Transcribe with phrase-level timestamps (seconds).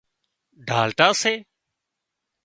[0.69, 1.33] ڍالٽا سي